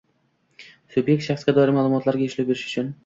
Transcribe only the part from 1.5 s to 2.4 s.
doir ma’lumotlarga